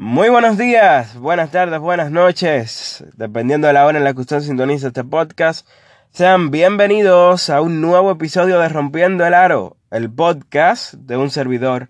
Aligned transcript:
Muy 0.00 0.28
buenos 0.28 0.56
días, 0.56 1.18
buenas 1.18 1.50
tardes, 1.50 1.80
buenas 1.80 2.12
noches, 2.12 3.04
dependiendo 3.16 3.66
de 3.66 3.72
la 3.72 3.84
hora 3.84 3.98
en 3.98 4.04
la 4.04 4.14
que 4.14 4.20
usted 4.20 4.38
sintoniza 4.38 4.86
este 4.86 5.02
podcast. 5.02 5.66
Sean 6.10 6.52
bienvenidos 6.52 7.50
a 7.50 7.60
un 7.60 7.80
nuevo 7.80 8.12
episodio 8.12 8.60
de 8.60 8.68
Rompiendo 8.68 9.26
el 9.26 9.34
Aro, 9.34 9.76
el 9.90 10.08
podcast 10.08 10.94
de 10.94 11.16
un 11.16 11.30
servidor, 11.30 11.88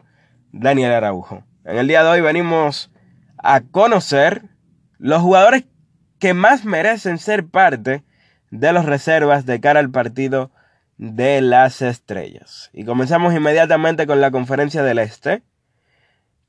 Daniel 0.53 0.93
Araujo. 0.93 1.45
En 1.67 1.77
el 1.77 1.87
día 1.87 2.03
de 2.03 2.09
hoy 2.09 2.23
venimos 2.23 2.91
a 3.37 3.61
conocer 3.61 4.45
los 4.97 5.21
jugadores 5.21 5.67
que 6.19 6.33
más 6.33 6.65
merecen 6.65 7.19
ser 7.19 7.47
parte 7.47 8.05
de 8.51 8.73
los 8.73 8.87
reservas 8.87 9.45
de 9.45 9.61
cara 9.61 9.81
al 9.81 9.91
partido 9.91 10.51
de 10.97 11.43
las 11.43 11.83
estrellas. 11.83 12.71
Y 12.73 12.87
comenzamos 12.87 13.35
inmediatamente 13.35 14.07
con 14.07 14.23
la 14.23 14.31
conferencia 14.31 14.83
del 14.83 14.99
Este 14.99 15.43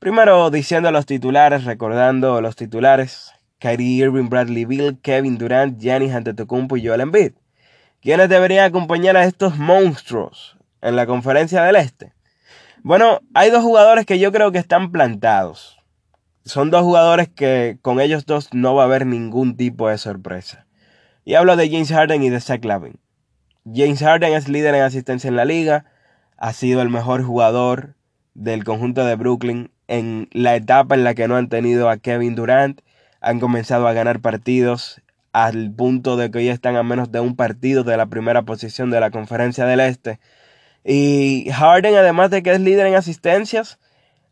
Primero 0.00 0.48
diciendo 0.48 0.90
los 0.92 1.04
titulares, 1.04 1.64
recordando 1.64 2.40
los 2.40 2.56
titulares. 2.56 3.34
Kyrie 3.58 4.02
Irving, 4.06 4.30
Bradley 4.30 4.64
Bill, 4.64 4.98
Kevin 5.02 5.36
Durant, 5.36 5.78
Giannis 5.78 6.14
Antetokounmpo 6.14 6.78
y 6.78 6.86
Joel 6.86 7.02
Embiid. 7.02 7.32
¿Quiénes 8.00 8.30
deberían 8.30 8.64
acompañar 8.64 9.18
a 9.18 9.24
estos 9.24 9.58
monstruos 9.58 10.56
en 10.80 10.96
la 10.96 11.04
conferencia 11.04 11.62
del 11.64 11.76
Este? 11.76 12.14
Bueno, 12.82 13.20
hay 13.34 13.50
dos 13.50 13.62
jugadores 13.62 14.06
que 14.06 14.18
yo 14.18 14.32
creo 14.32 14.50
que 14.52 14.58
están 14.58 14.90
plantados. 14.90 15.78
Son 16.46 16.70
dos 16.70 16.80
jugadores 16.80 17.28
que 17.28 17.76
con 17.82 18.00
ellos 18.00 18.24
dos 18.24 18.54
no 18.54 18.74
va 18.74 18.84
a 18.84 18.86
haber 18.86 19.04
ningún 19.04 19.54
tipo 19.58 19.90
de 19.90 19.98
sorpresa. 19.98 20.64
Y 21.26 21.34
hablo 21.34 21.56
de 21.56 21.68
James 21.68 21.92
Harden 21.92 22.22
y 22.22 22.30
de 22.30 22.40
Zach 22.40 22.64
Lavin. 22.64 22.98
James 23.66 24.00
Harden 24.00 24.32
es 24.32 24.48
líder 24.48 24.74
en 24.74 24.80
asistencia 24.80 25.28
en 25.28 25.36
la 25.36 25.44
liga, 25.44 25.84
ha 26.38 26.54
sido 26.54 26.80
el 26.80 26.88
mejor 26.88 27.22
jugador 27.22 27.96
del 28.32 28.64
conjunto 28.64 29.04
de 29.04 29.16
Brooklyn 29.16 29.70
en 29.90 30.28
la 30.30 30.54
etapa 30.54 30.94
en 30.94 31.02
la 31.02 31.14
que 31.14 31.26
no 31.26 31.36
han 31.36 31.48
tenido 31.48 31.90
a 31.90 31.96
Kevin 31.96 32.36
Durant, 32.36 32.80
han 33.20 33.40
comenzado 33.40 33.88
a 33.88 33.92
ganar 33.92 34.20
partidos 34.20 35.02
al 35.32 35.72
punto 35.72 36.16
de 36.16 36.30
que 36.30 36.38
hoy 36.38 36.48
están 36.48 36.76
a 36.76 36.84
menos 36.84 37.10
de 37.10 37.18
un 37.18 37.34
partido 37.34 37.82
de 37.82 37.96
la 37.96 38.06
primera 38.06 38.42
posición 38.42 38.90
de 38.90 39.00
la 39.00 39.10
conferencia 39.10 39.66
del 39.66 39.80
Este. 39.80 40.20
Y 40.84 41.48
Harden, 41.52 41.96
además 41.96 42.30
de 42.30 42.44
que 42.44 42.52
es 42.52 42.60
líder 42.60 42.86
en 42.86 42.94
asistencias, 42.94 43.80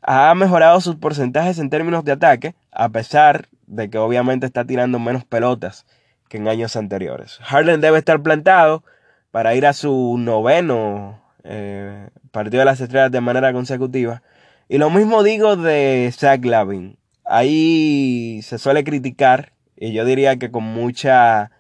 ha 0.01 0.33
mejorado 0.37 0.81
sus 0.81 0.95
porcentajes 0.95 1.59
en 1.59 1.71
términos 1.71 2.05
de 2.05 2.13
ataque, 2.13 2.55
a 2.71 2.89
pesar 2.91 3.49
de 3.67 3.91
que 3.91 3.99
obviamente 3.99 4.47
está 4.47 4.65
tirando 4.65 5.01
menos 5.01 5.25
pelotas 5.25 5.87
que 6.29 6.37
en 6.37 6.47
años 6.47 6.77
anteriores. 6.77 7.39
Harden 7.43 7.81
debe 7.81 7.99
estar 7.99 8.23
plantado 8.23 8.85
para 9.33 9.57
ir 9.57 9.67
a 9.67 9.73
su 9.73 10.19
noveno 10.19 11.21
eh, 11.43 12.11
partido 12.31 12.61
de 12.61 12.65
las 12.65 12.81
estrellas 12.81 13.11
de 13.11 13.21
manera 13.21 13.53
consecutiva 13.53 14.23
y 14.69 14.79
lo 14.79 14.91
mismo 14.91 15.23
digo 15.23 15.57
de 15.57 16.13
Zach 16.15 16.45
Lavin. 16.45 16.99
Ahí 17.25 18.41
se 18.43 18.59
suele 18.59 18.85
criticar, 18.85 19.53
y 19.77 19.93
yo 19.93 20.05
diría 20.05 20.37
que 20.37 20.51
con 20.51 20.65
mucha 20.65 21.51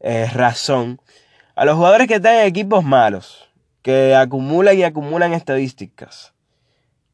eh, 0.00 0.26
razón, 0.32 1.00
a 1.54 1.64
los 1.64 1.76
jugadores 1.76 2.08
que 2.08 2.14
están 2.14 2.36
en 2.36 2.46
equipos 2.46 2.84
malos, 2.84 3.50
que 3.82 4.14
acumulan 4.14 4.78
y 4.78 4.84
acumulan 4.84 5.32
estadísticas, 5.32 6.34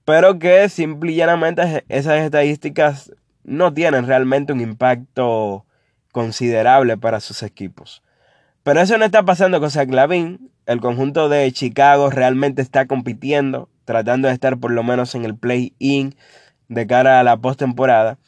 pero 0.05 0.39
que 0.39 0.69
simple 0.69 1.13
y 1.13 1.17
llanamente 1.17 1.85
esas 1.89 2.21
estadísticas 2.21 3.13
no 3.45 3.73
tienen 3.73 4.07
realmente 4.07 4.53
un 4.53 4.61
impacto 4.61 5.65
considerable 6.13 6.97
para 6.97 7.21
sus 7.21 7.43
equipos. 7.43 8.03
Pero 8.63 8.81
eso 8.81 8.99
no 8.99 9.05
está 9.05 9.23
pasando 9.23 9.61
con 9.61 9.71
Zach 9.71 9.91
Lavin. 9.91 10.51
El 10.67 10.81
conjunto 10.81 11.29
de 11.29 11.51
Chicago 11.53 12.11
realmente 12.11 12.61
está 12.61 12.87
compitiendo 12.87 13.69
tratando 13.89 14.29
de 14.29 14.35
estar 14.35 14.59
por 14.59 14.71
lo 14.71 14.83
menos 14.83 15.15
en 15.15 15.25
el 15.25 15.35
play-in 15.35 16.15
de 16.69 16.87
cara 16.87 17.21
a 17.21 17.23
la 17.23 17.39
postemporada. 17.39 18.19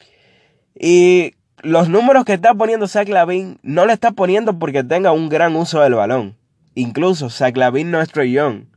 Y 0.74 1.34
los 1.62 1.90
números 1.90 2.24
que 2.24 2.32
está 2.32 2.54
poniendo 2.54 2.88
Zach 2.88 3.06
Lavin 3.10 3.58
no 3.62 3.84
le 3.84 3.92
está 3.92 4.12
poniendo 4.12 4.58
porque 4.58 4.82
tenga 4.82 5.12
un 5.12 5.28
gran 5.28 5.54
uso 5.56 5.82
del 5.82 5.96
balón. 5.96 6.38
Incluso 6.74 7.28
Zach 7.28 7.54
no 7.58 8.00
es 8.00 8.08
Trey 8.08 8.32
Young. 8.32 8.68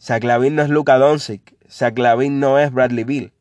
Zach 0.00 0.24
Lavin 0.24 0.56
no 0.56 0.62
es 0.62 0.68
Luka 0.68 0.98
Doncic. 0.98 1.54
Zach 1.70 1.96
Lavin 1.96 2.40
no 2.40 2.58
es 2.58 2.72
Bradley 2.72 3.04
Bill. 3.04 3.32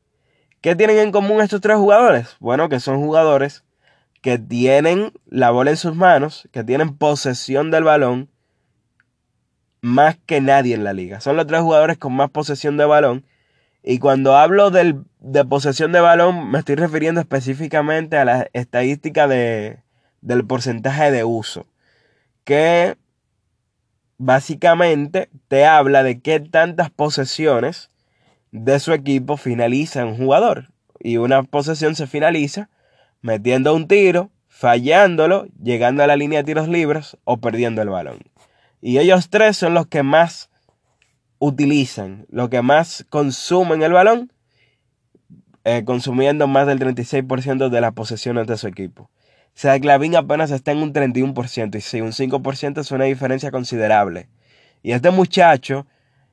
¿Qué 0.62 0.76
tienen 0.76 1.00
en 1.00 1.12
común 1.12 1.42
estos 1.42 1.60
tres 1.60 1.78
jugadores? 1.78 2.38
Bueno, 2.40 2.70
que 2.70 2.80
son 2.80 3.00
jugadores 3.00 3.64
que 4.22 4.38
tienen 4.38 5.12
la 5.26 5.50
bola 5.50 5.72
en 5.72 5.78
sus 5.78 5.96
manos, 5.96 6.48
que 6.52 6.64
tienen 6.64 6.96
posesión 6.96 7.72
del 7.72 7.84
balón 7.84 8.30
más 9.82 10.18
que 10.26 10.42
nadie 10.42 10.76
en 10.76 10.84
la 10.84 10.94
liga. 10.94 11.20
Son 11.22 11.36
los 11.36 11.48
tres 11.48 11.62
jugadores 11.62 11.98
con 11.98 12.14
más 12.14 12.30
posesión 12.30 12.78
de 12.78 12.86
balón. 12.86 13.26
Y 13.84 14.00
cuando 14.00 14.38
hablo 14.38 14.70
del, 14.70 15.04
de 15.20 15.44
posesión 15.44 15.92
de 15.92 16.00
balón, 16.00 16.52
me 16.52 16.60
estoy 16.60 16.76
refiriendo 16.76 17.20
específicamente 17.20 18.18
a 18.18 18.26
la 18.26 18.48
estadística 18.54 19.28
de, 19.28 19.80
del 20.22 20.46
porcentaje 20.46 21.12
de 21.12 21.24
uso. 21.24 21.66
Que 22.44 22.96
básicamente 24.18 25.30
te 25.48 25.66
habla 25.66 26.04
de 26.04 26.22
qué 26.22 26.40
tantas 26.40 26.92
posesiones 26.92 27.90
de 28.52 28.80
su 28.80 28.94
equipo 28.94 29.36
finaliza 29.36 30.06
un 30.06 30.18
jugador. 30.18 30.70
Y 31.00 31.18
una 31.18 31.42
posesión 31.42 31.96
se 31.96 32.06
finaliza 32.06 32.70
metiendo 33.22 33.74
un 33.74 33.88
tiro, 33.88 34.30
fallándolo, 34.48 35.48
llegando 35.62 36.04
a 36.04 36.08
la 36.08 36.16
línea 36.16 36.40
de 36.40 36.46
tiros 36.46 36.68
libres 36.68 37.18
o 37.24 37.38
perdiendo 37.38 37.82
el 37.82 37.90
balón. 37.90 38.20
Y 38.82 38.98
ellos 38.98 39.30
tres 39.30 39.58
son 39.58 39.76
los 39.76 39.86
que 39.86 40.02
más 40.02 40.50
utilizan, 41.38 42.26
los 42.30 42.50
que 42.50 42.64
más 42.64 43.06
consumen 43.10 43.84
el 43.84 43.94
balón, 43.94 44.34
eh, 45.64 45.84
consumiendo 45.86 46.48
más 46.48 46.66
del 46.66 46.80
36% 46.80 47.70
de 47.70 47.82
las 47.82 47.94
posesiones 47.94 48.48
de 48.48 48.58
su 48.58 48.68
equipo. 48.68 49.04
O 49.04 49.60
sea, 49.62 49.80
Clavin 49.80 50.16
apenas 50.16 50.50
está 50.50 50.72
en 50.72 50.80
un 50.80 50.94
31%, 50.94 51.78
y 51.78 51.82
sí, 51.82 52.02
un 52.02 52.14
5% 52.14 52.82
es 52.82 52.92
una 52.92 53.06
diferencia 53.06 53.52
considerable. 53.52 54.30
Y 54.82 54.94
este 54.94 55.12
muchacho 55.12 55.86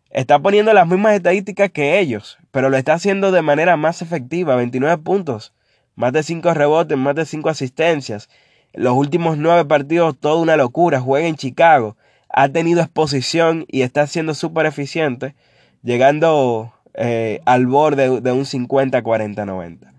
está 0.08 0.38
poniendo 0.38 0.72
las 0.72 0.86
mismas 0.86 1.14
estadísticas 1.14 1.70
que 1.70 1.98
ellos, 1.98 2.38
pero 2.50 2.70
lo 2.70 2.78
está 2.78 2.94
haciendo 2.94 3.30
de 3.30 3.42
manera 3.42 3.76
más 3.76 4.00
efectiva, 4.00 4.56
29 4.56 5.02
puntos, 5.02 5.52
más 5.96 6.14
de 6.14 6.22
5 6.22 6.54
rebotes, 6.54 6.96
más 6.96 7.14
de 7.14 7.26
5 7.26 7.50
asistencias. 7.50 8.30
Los 8.72 8.94
últimos 8.94 9.36
9 9.36 9.66
partidos, 9.66 10.18
toda 10.18 10.40
una 10.40 10.56
locura, 10.56 11.00
juega 11.00 11.26
en 11.26 11.36
Chicago 11.36 11.97
ha 12.28 12.48
tenido 12.48 12.80
exposición 12.80 13.64
y 13.68 13.82
está 13.82 14.06
siendo 14.06 14.34
súper 14.34 14.66
eficiente, 14.66 15.34
llegando 15.82 16.72
eh, 16.94 17.40
al 17.46 17.66
borde 17.66 18.20
de 18.20 18.32
un 18.32 18.44
50-40-90. 18.44 19.92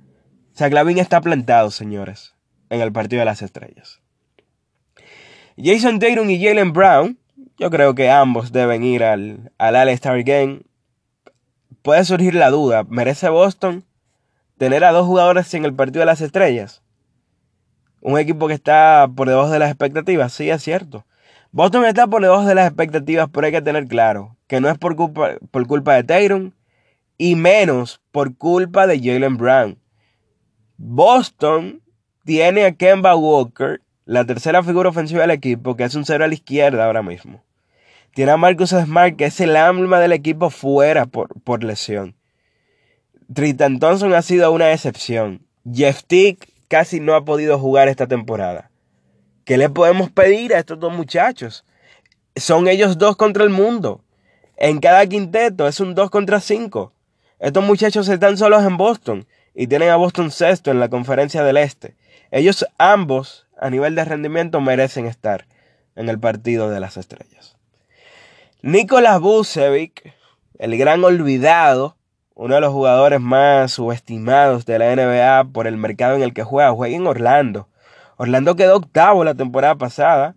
Clavin 0.70 0.98
está 0.98 1.22
plantado, 1.22 1.72
señores, 1.72 2.36
en 2.70 2.82
el 2.82 2.92
partido 2.92 3.20
de 3.20 3.26
las 3.26 3.42
estrellas. 3.42 4.02
Jason 5.58 6.00
Tatum 6.00 6.30
y 6.30 6.44
Jalen 6.44 6.74
Brown, 6.74 7.18
yo 7.58 7.70
creo 7.70 7.96
que 7.96 8.10
ambos 8.10 8.52
deben 8.52 8.84
ir 8.84 9.04
al, 9.04 9.52
al 9.58 9.76
All-Star 9.76 10.24
Game. 10.24 10.62
Puede 11.82 12.04
surgir 12.04 12.36
la 12.36 12.50
duda, 12.50 12.84
¿merece 12.84 13.30
Boston 13.30 13.86
tener 14.58 14.84
a 14.84 14.92
dos 14.92 15.08
jugadores 15.08 15.54
en 15.54 15.64
el 15.64 15.74
partido 15.74 16.02
de 16.02 16.06
las 16.06 16.22
estrellas? 16.22 16.84
Un 18.02 18.18
equipo 18.20 18.48
que 18.48 18.54
está 18.54 19.10
por 19.14 19.28
debajo 19.28 19.50
de 19.50 19.60
las 19.60 19.70
expectativas, 19.70 20.34
sí, 20.34 20.50
es 20.50 20.64
cierto. 20.64 21.06
Boston 21.52 21.86
está 21.86 22.06
por 22.06 22.22
debajo 22.22 22.46
de 22.46 22.56
las 22.56 22.68
expectativas, 22.68 23.28
pero 23.32 23.48
hay 23.48 23.52
que 23.52 23.62
tener 23.62 23.88
claro 23.88 24.38
que 24.48 24.62
no 24.62 24.70
es 24.70 24.78
por 24.78 24.96
culpa, 24.96 25.38
por 25.50 25.66
culpa 25.66 25.96
de 25.96 26.04
Tyron 26.04 26.54
y 27.18 27.36
menos 27.36 28.02
por 28.12 28.36
culpa 28.38 28.86
de 28.86 29.00
Jalen 29.00 29.38
Brown. 29.38 29.80
Boston 30.78 31.82
tiene 32.24 32.66
a 32.66 32.74
Kemba 32.74 33.16
Walker, 33.16 33.82
la 34.06 34.26
tercera 34.26 34.64
figura 34.64 34.90
ofensiva 34.90 35.22
del 35.22 35.32
equipo, 35.32 35.76
que 35.76 35.84
es 35.84 35.96
un 35.96 36.06
cero 36.06 36.24
a 36.24 36.28
la 36.28 36.34
izquierda 36.36 36.86
ahora 36.86 37.02
mismo. 37.02 37.44
Tiene 38.14 38.32
a 38.32 38.38
Marcus 38.38 38.70
Smart, 38.70 39.16
que 39.16 39.26
es 39.26 39.40
el 39.40 39.56
alma 39.56 40.00
del 40.00 40.14
equipo 40.14 40.50
fuera 40.50 41.06
por, 41.06 41.40
por 41.42 41.64
lesión. 41.64 42.16
Tristan 43.34 43.80
Thompson 43.80 44.14
ha 44.14 44.22
sido 44.22 44.52
una 44.52 44.72
excepción. 44.72 45.46
Jeff 45.72 46.04
Tick 46.06 46.50
casi 46.68 47.00
no 47.00 47.16
ha 47.16 47.26
podido 47.26 47.60
jugar 47.60 47.88
esta 47.88 48.08
temporada. 48.08 48.69
¿Qué 49.50 49.58
le 49.58 49.68
podemos 49.68 50.12
pedir 50.12 50.54
a 50.54 50.60
estos 50.60 50.80
dos 50.80 50.94
muchachos? 50.94 51.66
Son 52.36 52.68
ellos 52.68 53.00
dos 53.00 53.16
contra 53.16 53.44
el 53.44 53.50
mundo. 53.50 54.04
En 54.58 54.80
cada 54.80 55.08
quinteto 55.08 55.68
es 55.68 55.80
un 55.80 55.96
2 55.96 56.12
contra 56.12 56.40
5. 56.40 56.94
Estos 57.40 57.64
muchachos 57.64 58.08
están 58.10 58.38
solos 58.38 58.64
en 58.64 58.78
Boston 58.78 59.26
y 59.56 59.66
tienen 59.66 59.90
a 59.90 59.96
Boston 59.96 60.30
sexto 60.30 60.70
en 60.70 60.80
la 60.80 60.90
conferencia 60.90 61.44
del 61.44 61.58
Este. 61.58 61.96
Ellos 62.30 62.64
ambos, 62.78 63.48
a 63.60 63.72
nivel 63.72 63.96
de 63.96 64.06
rendimiento, 64.06 64.62
merecen 64.62 65.08
estar 65.08 65.48
en 65.96 66.10
el 66.10 66.20
partido 66.20 66.70
de 66.70 66.80
las 66.80 66.98
estrellas. 66.98 67.58
Nicolás 68.62 69.20
Bucevic, 69.20 70.14
el 70.60 70.78
gran 70.78 71.04
olvidado, 71.04 71.98
uno 72.36 72.54
de 72.54 72.62
los 72.62 72.72
jugadores 72.72 73.20
más 73.20 73.72
subestimados 73.72 74.68
de 74.68 74.78
la 74.78 74.96
NBA 74.96 75.52
por 75.52 75.66
el 75.66 75.78
mercado 75.78 76.16
en 76.16 76.22
el 76.22 76.36
que 76.36 76.44
juega, 76.44 76.70
juega 76.70 76.96
en 76.96 77.08
Orlando. 77.08 77.68
Orlando 78.22 78.58
quedó 78.58 78.76
octavo 78.76 79.24
la 79.24 79.34
temporada 79.34 79.76
pasada, 79.76 80.36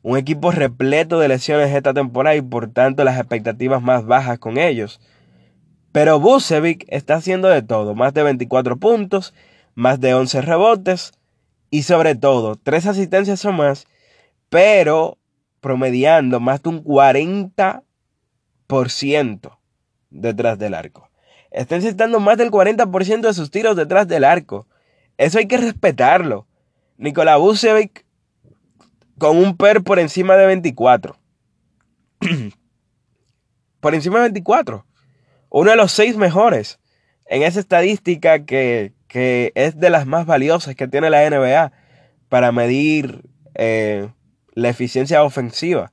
un 0.00 0.16
equipo 0.16 0.50
repleto 0.50 1.18
de 1.18 1.28
lesiones 1.28 1.74
esta 1.74 1.92
temporada 1.92 2.34
y 2.36 2.40
por 2.40 2.72
tanto 2.72 3.04
las 3.04 3.18
expectativas 3.18 3.82
más 3.82 4.06
bajas 4.06 4.38
con 4.38 4.56
ellos. 4.56 4.98
Pero 5.92 6.18
Bucevic 6.20 6.86
está 6.88 7.16
haciendo 7.16 7.48
de 7.48 7.60
todo, 7.60 7.94
más 7.94 8.14
de 8.14 8.22
24 8.22 8.78
puntos, 8.78 9.34
más 9.74 10.00
de 10.00 10.14
11 10.14 10.40
rebotes 10.40 11.12
y 11.68 11.82
sobre 11.82 12.14
todo 12.14 12.56
3 12.56 12.86
asistencias 12.86 13.44
o 13.44 13.52
más, 13.52 13.86
pero 14.48 15.18
promediando 15.60 16.40
más 16.40 16.62
de 16.62 16.70
un 16.70 16.82
40% 16.82 17.82
detrás 20.08 20.58
del 20.58 20.72
arco. 20.72 21.10
Está 21.50 21.76
encestando 21.76 22.20
más 22.20 22.38
del 22.38 22.50
40% 22.50 23.20
de 23.20 23.34
sus 23.34 23.50
tiros 23.50 23.76
detrás 23.76 24.08
del 24.08 24.24
arco. 24.24 24.66
Eso 25.18 25.36
hay 25.38 25.46
que 25.46 25.58
respetarlo. 25.58 26.47
Nikola 26.98 27.36
Vucevic 27.36 28.04
con 29.18 29.36
un 29.36 29.56
PER 29.56 29.84
por 29.84 30.00
encima 30.00 30.36
de 30.36 30.46
24. 30.46 31.16
por 33.80 33.94
encima 33.94 34.16
de 34.16 34.22
24. 34.22 34.84
Uno 35.50 35.70
de 35.70 35.76
los 35.76 35.92
seis 35.92 36.16
mejores 36.16 36.80
en 37.26 37.42
esa 37.42 37.60
estadística 37.60 38.44
que, 38.44 38.92
es 39.54 39.78
de 39.78 39.90
las 39.90 40.06
más 40.06 40.26
valiosas 40.26 40.74
que 40.74 40.88
tiene 40.88 41.08
la 41.08 41.28
NBA 41.30 41.72
para 42.28 42.50
medir 42.50 43.22
eh, 43.54 44.08
la 44.54 44.68
eficiencia 44.68 45.22
ofensiva 45.22 45.92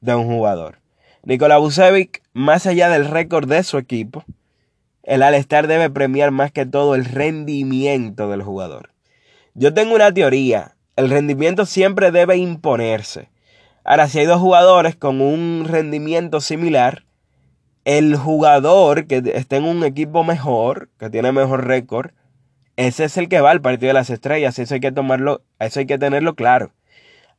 de 0.00 0.14
un 0.14 0.26
jugador. 0.26 0.80
Nikola 1.22 1.58
Vucevic, 1.58 2.22
más 2.32 2.66
allá 2.66 2.88
del 2.88 3.08
récord 3.08 3.46
de 3.46 3.62
su 3.62 3.76
equipo, 3.76 4.24
el 5.02 5.22
Al-Star 5.22 5.66
debe 5.66 5.90
premiar 5.90 6.30
más 6.30 6.50
que 6.50 6.64
todo 6.64 6.94
el 6.94 7.04
rendimiento 7.04 8.30
del 8.30 8.42
jugador. 8.42 8.95
Yo 9.58 9.72
tengo 9.72 9.94
una 9.94 10.12
teoría 10.12 10.76
el 10.96 11.08
rendimiento 11.08 11.64
siempre 11.64 12.10
debe 12.10 12.36
imponerse. 12.36 13.30
Ahora, 13.84 14.08
si 14.08 14.18
hay 14.18 14.26
dos 14.26 14.40
jugadores 14.40 14.96
con 14.96 15.22
un 15.22 15.64
rendimiento 15.66 16.42
similar, 16.42 17.04
el 17.84 18.16
jugador 18.16 19.06
que 19.06 19.22
esté 19.34 19.56
en 19.56 19.64
un 19.64 19.82
equipo 19.84 20.24
mejor, 20.24 20.90
que 20.98 21.08
tiene 21.08 21.32
mejor 21.32 21.66
récord, 21.66 22.10
ese 22.76 23.04
es 23.04 23.16
el 23.16 23.28
que 23.28 23.40
va 23.40 23.50
al 23.50 23.62
partido 23.62 23.88
de 23.88 23.94
las 23.94 24.10
estrellas. 24.10 24.58
Eso 24.58 24.74
hay 24.74 24.80
que 24.80 24.92
tomarlo, 24.92 25.42
eso 25.58 25.80
hay 25.80 25.86
que 25.86 25.98
tenerlo 25.98 26.34
claro. 26.34 26.72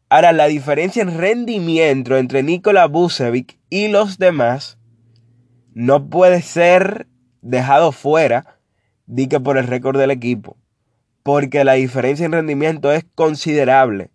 Ahora, 0.09 0.31
la 0.31 0.47
diferencia 0.47 1.03
en 1.03 1.17
rendimiento 1.17 2.17
entre 2.17 2.41
Nikola 2.41 2.87
Vucevic 2.87 3.59
y 3.69 3.89
los 3.89 4.17
demás 4.17 4.79
no 5.73 6.09
puede 6.09 6.41
ser 6.41 7.07
dejado 7.41 7.91
fuera 7.91 8.59
di 9.05 9.27
que 9.27 9.39
por 9.39 9.57
el 9.57 9.67
récord 9.67 9.99
del 9.99 10.11
equipo 10.11 10.57
porque 11.27 11.65
la 11.65 11.73
diferencia 11.73 12.25
en 12.25 12.31
rendimiento 12.31 12.89
es 12.93 13.05
considerable. 13.13 14.11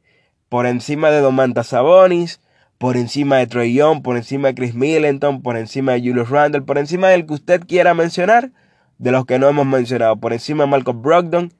Por 0.49 0.65
encima 0.65 1.11
de 1.11 1.21
Domantas 1.21 1.67
Sabonis, 1.67 2.41
por 2.79 2.97
encima 2.97 3.37
de 3.37 3.47
Troy 3.47 3.75
Young, 3.75 4.01
por 4.01 4.17
encima 4.17 4.49
de 4.49 4.55
Chris 4.55 4.75
Middleton, 4.75 5.43
por 5.43 5.59
encima 5.59 5.93
de 5.93 5.99
Julius 5.99 6.31
Randle, 6.31 6.63
por 6.63 6.79
encima 6.79 7.11
del 7.11 7.27
que 7.27 7.35
usted 7.35 7.67
quiera 7.67 7.93
mencionar, 7.93 8.53
de 8.97 9.13
los 9.13 9.27
que 9.27 9.39
no 9.39 9.47
hemos 9.47 9.67
mencionado, 9.67 10.17
por 10.17 10.33
encima 10.33 10.65
de 10.65 10.71
Malcolm 10.71 11.03
Brogdon, 11.03 11.53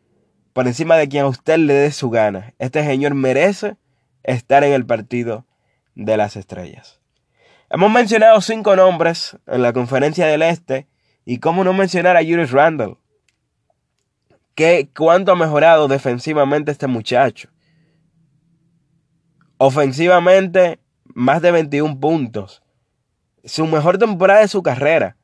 por 0.55 0.67
encima 0.67 0.97
de 0.97 1.11
quien 1.11 1.25
a 1.25 1.29
usted 1.29 1.59
le 1.59 1.75
dé 1.75 1.93
su 1.93 2.09
gana. 2.09 2.55
Este 2.59 2.83
señor 2.83 3.15
merece 3.15 3.77
estar 4.23 4.65
en 4.65 4.73
el 4.73 4.87
partido 4.87 5.45
de 5.95 6.17
las 6.17 6.37
estrellas. 6.37 6.99
Hemos 7.69 7.93
mencionado 7.93 8.41
cinco 8.41 8.75
nombres 8.75 9.37
en 9.47 9.61
la 9.61 9.75
conferencia 9.75 10.27
del 10.27 10.41
Este 10.41 10.87
y 11.27 11.41
cómo 11.41 11.63
no 11.63 11.75
mencionar 11.75 12.17
a 12.17 12.21
Julius 12.21 12.53
Randle. 12.53 12.97
¿Qué, 14.55 14.91
¿Cuánto 14.97 15.33
ha 15.33 15.37
mejorado 15.37 15.89
defensivamente 15.89 16.71
este 16.71 16.87
muchacho? 16.87 17.49
Ofensivamente, 19.57 20.79
más 21.05 21.41
de 21.41 21.53
21 21.53 21.99
puntos. 22.01 22.63
Su 23.45 23.67
mejor 23.67 23.99
temporada 23.99 24.41
de 24.41 24.49
su 24.49 24.63
carrera. 24.63 25.17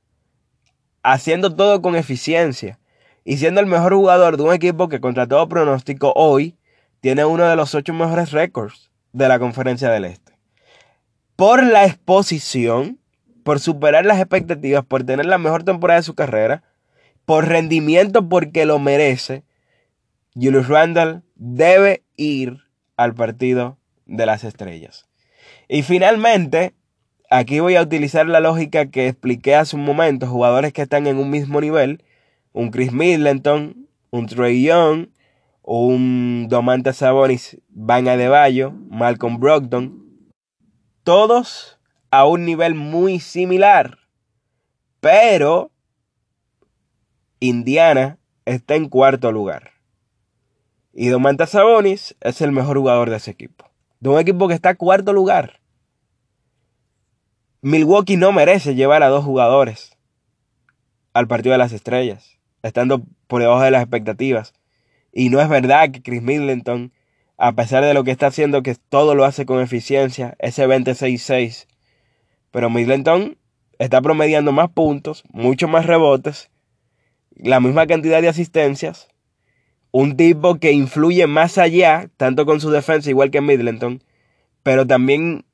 Haciendo 1.03 1.55
todo 1.55 1.83
con 1.83 1.95
eficiencia. 1.95 2.79
Y 3.25 3.37
siendo 3.37 3.61
el 3.61 3.67
mejor 3.67 3.95
jugador 3.95 4.39
de 4.39 4.45
un 4.45 4.55
equipo 4.55 4.89
que 4.89 5.01
contra 5.01 5.27
todo 5.27 5.49
pronóstico 5.49 6.13
hoy 6.17 6.57
tiene 7.01 7.25
uno 7.25 7.45
de 7.45 7.57
los 7.57 7.75
ocho 7.75 7.93
mejores 7.93 8.33
récords 8.33 8.91
de 9.13 9.29
la 9.29 9.39
conferencia 9.39 9.91
del 9.91 10.07
Este. 10.07 10.39
Por 11.37 11.63
la 11.63 11.85
exposición, 11.85 12.99
por 13.45 13.61
superar 13.61 14.05
las 14.05 14.19
expectativas, 14.19 14.85
por 14.85 15.05
tener 15.05 15.27
la 15.27 15.39
mejor 15.39 15.63
temporada 15.63 16.01
de 16.01 16.05
su 16.05 16.15
carrera, 16.15 16.63
por 17.29 17.47
rendimiento 17.47 18.27
porque 18.27 18.65
lo 18.65 18.79
merece, 18.79 19.45
Julius 20.35 20.67
Randall 20.67 21.25
debe 21.35 22.03
ir 22.17 22.57
al 22.97 23.15
partido 23.15 23.77
de 24.07 24.25
las 24.25 24.45
estrellas. 24.45 25.07
Y 25.69 25.83
finalmente, 25.83 26.73
aquí 27.29 27.61
voy 27.61 27.77
a 27.77 27.83
utilizar 27.83 28.27
la 28.27 28.41
lógica 28.41 28.87
que 28.87 29.09
expliqué 29.09 29.57
hace 29.57 29.77
un 29.77 29.85
momento, 29.85 30.27
jugadores 30.27 30.73
que 30.73 30.81
están 30.81 31.07
en 31.07 31.19
un 31.19 31.29
mismo 31.29 31.61
nivel, 31.61 32.03
un 32.55 32.71
Chris 32.71 32.93
Middleton, 32.93 33.91
un 34.09 34.25
Trey 34.25 34.63
Young, 34.63 35.09
un 35.61 36.47
Domantas 36.49 36.97
Sabonis, 36.97 37.59
Van 37.69 38.09
Adebayo, 38.09 38.73
Malcolm 38.89 39.39
Brogdon, 39.39 40.03
todos 41.05 41.79
a 42.11 42.25
un 42.25 42.47
nivel 42.47 42.75
muy 42.75 43.21
similar, 43.21 43.99
pero 45.01 45.73
Indiana 47.41 48.19
está 48.47 48.75
en 48.75 48.89
cuarto 48.89 49.31
lugar. 49.31 49.71
Y 50.93 51.09
Domantas 51.09 51.51
Sabonis 51.51 52.17
es 52.21 52.41
el 52.41 52.51
mejor 52.51 52.79
jugador 52.79 53.11
de 53.11 53.17
ese 53.17 53.31
equipo. 53.31 53.71
De 54.01 54.09
un 54.09 54.19
equipo 54.19 54.49
que 54.49 54.55
está 54.55 54.75
cuarto 54.75 55.13
lugar. 55.13 55.61
Milwaukee 57.61 58.17
no 58.17 58.33
merece 58.33 58.75
llevar 58.75 59.05
a 59.05 59.09
dos 59.09 59.25
jugadores 59.25 59.97
al 61.13 61.29
partido 61.29 61.53
de 61.53 61.59
las 61.59 61.73
estrellas, 61.73 62.39
estando 62.63 63.03
por 63.29 63.41
debajo 63.41 63.63
de 63.63 63.71
las 63.71 63.83
expectativas. 63.83 64.53
Y 65.13 65.31
no 65.31 65.41
es 65.41 65.49
verdad 65.49 65.91
que 65.93 66.03
Chris 66.03 66.23
Middleton, 66.23 66.93
a 67.37 67.53
pesar 67.53 67.85
de 67.85 67.95
lo 67.95 68.03
que 68.03 68.11
está 68.11 68.29
haciendo, 68.29 68.65
que 68.65 68.75
todo 68.75 69.15
lo 69.15 69.25
hace 69.25 69.47
con 69.47 69.61
eficiencia, 69.61 70.35
ese 70.41 70.67
26-6. 70.67 71.67
Pero 72.51 72.69
Middleton 72.69 73.39
está 73.79 74.01
promediando 74.01 74.51
más 74.51 74.71
puntos, 74.71 75.23
mucho 75.31 75.69
más 75.69 75.87
rebotes 75.87 76.51
la 77.39 77.61
misma 77.61 77.87
cantidad 77.87 78.21
de 78.21 78.29
asistencias, 78.29 79.09
un 79.91 80.17
tipo 80.17 80.59
que 80.59 80.73
influye 80.73 81.27
más 81.27 81.59
allá, 81.59 82.11
tanto 82.17 82.47
con 82.47 82.61
su 82.61 82.71
defensa 82.71 83.11
igual 83.11 83.31
que 83.31 83.41
Middleton, 83.41 84.03
pero 84.63 84.87
también 84.87 85.45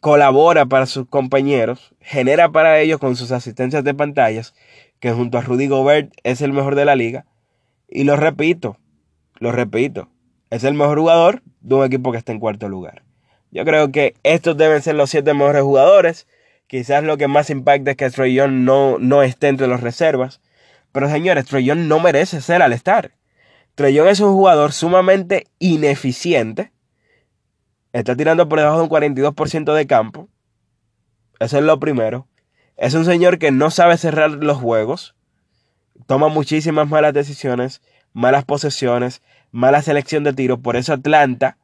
colabora 0.00 0.66
para 0.66 0.86
sus 0.86 1.06
compañeros, 1.06 1.94
genera 2.00 2.50
para 2.50 2.80
ellos 2.80 2.98
con 2.98 3.16
sus 3.16 3.30
asistencias 3.30 3.84
de 3.84 3.94
pantallas, 3.94 4.54
que 5.00 5.12
junto 5.12 5.38
a 5.38 5.42
Rudy 5.42 5.68
Gobert 5.68 6.12
es 6.24 6.40
el 6.40 6.52
mejor 6.52 6.74
de 6.74 6.84
la 6.84 6.96
liga. 6.96 7.26
Y 7.88 8.04
lo 8.04 8.16
repito, 8.16 8.78
lo 9.38 9.52
repito, 9.52 10.08
es 10.50 10.64
el 10.64 10.74
mejor 10.74 10.98
jugador 10.98 11.42
de 11.60 11.74
un 11.74 11.84
equipo 11.84 12.12
que 12.12 12.18
está 12.18 12.32
en 12.32 12.40
cuarto 12.40 12.68
lugar. 12.68 13.02
Yo 13.50 13.64
creo 13.64 13.90
que 13.92 14.14
estos 14.22 14.56
deben 14.56 14.82
ser 14.82 14.94
los 14.94 15.10
siete 15.10 15.32
mejores 15.34 15.62
jugadores. 15.62 16.26
Quizás 16.66 17.02
lo 17.02 17.16
que 17.16 17.28
más 17.28 17.48
impacta 17.48 17.92
es 17.92 17.96
que 17.96 18.10
Troy 18.10 18.34
Young 18.34 18.64
no, 18.64 18.98
no 18.98 19.22
esté 19.22 19.48
entre 19.48 19.68
los 19.68 19.80
reservas. 19.80 20.40
Pero 20.98 21.10
señores, 21.10 21.46
Young 21.48 21.86
no 21.86 22.00
merece 22.00 22.40
ser 22.40 22.60
al 22.60 22.72
estar. 22.72 23.12
Young 23.76 24.08
es 24.08 24.18
un 24.18 24.32
jugador 24.32 24.72
sumamente 24.72 25.46
ineficiente. 25.60 26.72
Está 27.92 28.16
tirando 28.16 28.48
por 28.48 28.58
debajo 28.58 28.78
de 28.78 28.82
un 28.82 28.88
42% 28.88 29.74
de 29.74 29.86
campo. 29.86 30.28
Eso 31.38 31.56
es 31.56 31.62
lo 31.62 31.78
primero. 31.78 32.26
Es 32.76 32.94
un 32.94 33.04
señor 33.04 33.38
que 33.38 33.52
no 33.52 33.70
sabe 33.70 33.96
cerrar 33.96 34.32
los 34.32 34.58
juegos. 34.58 35.14
Toma 36.06 36.26
muchísimas 36.26 36.88
malas 36.88 37.14
decisiones, 37.14 37.80
malas 38.12 38.44
posesiones, 38.44 39.22
mala 39.52 39.82
selección 39.82 40.24
de 40.24 40.32
tiros. 40.32 40.58
Por 40.58 40.74
eso 40.74 40.94
Atlanta 40.94 41.58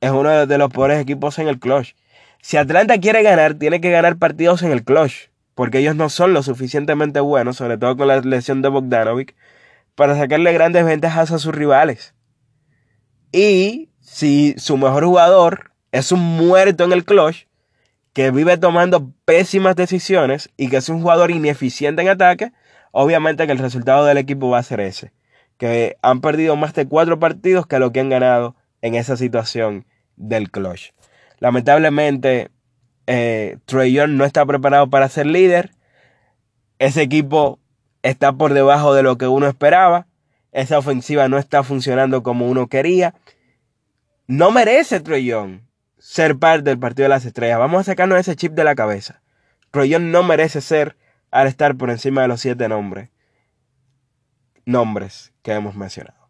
es 0.00 0.12
uno 0.12 0.46
de 0.46 0.58
los 0.58 0.70
peores 0.70 1.00
equipos 1.00 1.40
en 1.40 1.48
el 1.48 1.58
clutch. 1.58 1.96
Si 2.40 2.58
Atlanta 2.58 2.96
quiere 3.00 3.24
ganar, 3.24 3.54
tiene 3.54 3.80
que 3.80 3.90
ganar 3.90 4.18
partidos 4.18 4.62
en 4.62 4.70
el 4.70 4.84
clutch 4.84 5.33
porque 5.54 5.78
ellos 5.78 5.96
no 5.96 6.08
son 6.08 6.32
lo 6.32 6.42
suficientemente 6.42 7.20
buenos, 7.20 7.56
sobre 7.56 7.78
todo 7.78 7.96
con 7.96 8.08
la 8.08 8.20
lesión 8.20 8.62
de 8.62 8.68
Bogdanovic, 8.68 9.34
para 9.94 10.16
sacarle 10.16 10.52
grandes 10.52 10.84
ventajas 10.84 11.30
a 11.30 11.38
sus 11.38 11.54
rivales. 11.54 12.14
Y 13.32 13.90
si 14.00 14.54
su 14.58 14.76
mejor 14.76 15.04
jugador 15.04 15.72
es 15.92 16.12
un 16.12 16.20
muerto 16.20 16.84
en 16.84 16.92
el 16.92 17.04
clutch, 17.04 17.46
que 18.14 18.30
vive 18.30 18.56
tomando 18.56 19.12
pésimas 19.24 19.74
decisiones 19.76 20.48
y 20.56 20.68
que 20.68 20.76
es 20.76 20.88
un 20.88 21.02
jugador 21.02 21.32
ineficiente 21.32 22.00
en 22.00 22.08
ataque, 22.08 22.52
obviamente 22.92 23.44
que 23.46 23.52
el 23.52 23.58
resultado 23.58 24.04
del 24.04 24.18
equipo 24.18 24.48
va 24.48 24.58
a 24.58 24.62
ser 24.62 24.80
ese. 24.80 25.12
Que 25.58 25.96
han 26.00 26.20
perdido 26.20 26.54
más 26.56 26.74
de 26.74 26.86
cuatro 26.86 27.18
partidos 27.18 27.66
que 27.66 27.78
lo 27.80 27.92
que 27.92 28.00
han 28.00 28.08
ganado 28.08 28.54
en 28.82 28.94
esa 28.94 29.16
situación 29.16 29.84
del 30.16 30.50
clutch. 30.50 30.92
Lamentablemente, 31.40 32.50
eh, 33.06 33.58
Young 33.66 34.12
no 34.12 34.24
está 34.24 34.44
preparado 34.46 34.88
para 34.88 35.08
ser 35.08 35.26
líder. 35.26 35.70
Ese 36.78 37.02
equipo 37.02 37.58
está 38.02 38.32
por 38.32 38.54
debajo 38.54 38.94
de 38.94 39.02
lo 39.02 39.18
que 39.18 39.26
uno 39.26 39.46
esperaba. 39.46 40.06
Esa 40.52 40.78
ofensiva 40.78 41.28
no 41.28 41.38
está 41.38 41.62
funcionando 41.62 42.22
como 42.22 42.48
uno 42.48 42.68
quería. 42.68 43.14
No 44.26 44.50
merece 44.50 45.00
Trey 45.00 45.24
Young 45.24 45.60
ser 45.98 46.36
parte 46.36 46.64
del 46.64 46.78
partido 46.78 47.04
de 47.04 47.10
las 47.10 47.24
estrellas. 47.24 47.58
Vamos 47.58 47.80
a 47.80 47.84
sacarnos 47.84 48.18
ese 48.18 48.36
chip 48.36 48.52
de 48.52 48.64
la 48.64 48.74
cabeza. 48.74 49.22
Trey 49.70 49.90
Young 49.90 50.04
no 50.04 50.22
merece 50.22 50.60
ser 50.60 50.96
al 51.30 51.46
estar 51.46 51.76
por 51.76 51.90
encima 51.90 52.22
de 52.22 52.28
los 52.28 52.40
siete 52.40 52.68
nombres. 52.68 53.10
nombres 54.64 55.32
que 55.42 55.52
hemos 55.52 55.74
mencionado. 55.74 56.23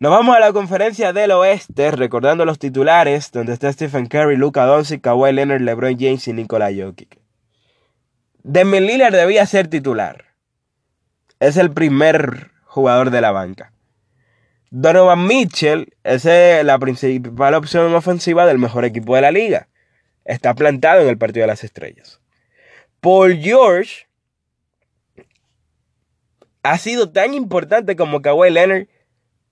Nos 0.00 0.12
vamos 0.12 0.34
a 0.34 0.40
la 0.40 0.54
conferencia 0.54 1.12
del 1.12 1.30
oeste, 1.30 1.90
recordando 1.90 2.46
los 2.46 2.58
titulares, 2.58 3.30
donde 3.32 3.52
está 3.52 3.70
Stephen 3.70 4.06
Curry, 4.06 4.38
Luka 4.38 4.64
Doncic, 4.64 5.02
Kawhi 5.02 5.30
Leonard, 5.30 5.60
LeBron 5.60 5.98
James 5.98 6.26
y 6.26 6.32
Nikola 6.32 6.70
Jokic. 6.74 7.18
Demi 8.42 8.80
Lillard 8.80 9.12
debía 9.12 9.44
ser 9.44 9.68
titular. 9.68 10.24
Es 11.38 11.58
el 11.58 11.70
primer 11.70 12.50
jugador 12.64 13.10
de 13.10 13.20
la 13.20 13.30
banca. 13.30 13.74
Donovan 14.70 15.26
Mitchell 15.26 15.92
es 16.02 16.24
la 16.24 16.78
principal 16.78 17.52
opción 17.52 17.94
ofensiva 17.94 18.46
del 18.46 18.56
mejor 18.56 18.86
equipo 18.86 19.16
de 19.16 19.20
la 19.20 19.30
liga. 19.30 19.68
Está 20.24 20.54
plantado 20.54 21.02
en 21.02 21.08
el 21.08 21.18
partido 21.18 21.42
de 21.42 21.48
las 21.48 21.62
estrellas. 21.62 22.22
Paul 23.00 23.36
George 23.36 24.06
ha 26.62 26.78
sido 26.78 27.12
tan 27.12 27.34
importante 27.34 27.96
como 27.96 28.22
Kawhi 28.22 28.48
Leonard 28.48 28.86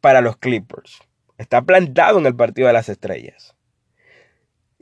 para 0.01 0.21
los 0.21 0.37
Clippers. 0.37 1.01
Está 1.39 1.63
plantado 1.63 2.19
en 2.19 2.27
el 2.27 2.35
partido 2.35 2.67
de 2.67 2.73
las 2.73 2.89
estrellas. 2.89 3.55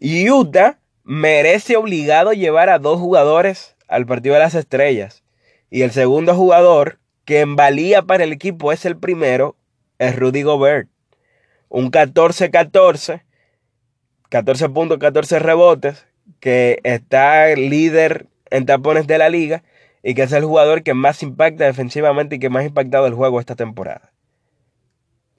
Utah 0.00 0.78
merece 1.04 1.76
obligado 1.76 2.32
llevar 2.32 2.68
a 2.68 2.78
dos 2.78 2.99
jugadores 2.99 3.76
al 3.88 4.06
partido 4.06 4.35
de 4.35 4.40
las 4.40 4.54
estrellas. 4.54 5.23
Y 5.70 5.82
el 5.82 5.90
segundo 5.90 6.35
jugador 6.35 6.99
que 7.25 7.40
en 7.40 7.56
valía 7.56 8.02
para 8.02 8.25
el 8.25 8.32
equipo 8.32 8.73
es 8.73 8.85
el 8.85 8.96
primero, 8.96 9.56
es 9.99 10.16
Rudy 10.16 10.42
Gobert. 10.42 10.88
Un 11.68 11.90
14-14, 11.90 13.23
14 14.28 14.68
puntos, 14.68 14.99
14 14.99 15.38
rebotes, 15.38 16.06
que 16.40 16.80
está 16.85 17.49
líder 17.54 18.26
en 18.50 18.66
tapones 18.66 19.06
de 19.06 19.18
la 19.18 19.28
liga 19.28 19.62
y 20.02 20.14
que 20.14 20.23
es 20.23 20.32
el 20.32 20.44
jugador 20.44 20.82
que 20.82 20.94
más 20.94 21.23
impacta 21.23 21.64
defensivamente 21.64 22.37
y 22.37 22.38
que 22.38 22.49
más 22.49 22.62
ha 22.62 22.66
impactado 22.66 23.06
el 23.06 23.14
juego 23.14 23.40
esta 23.40 23.56
temporada. 23.56 24.12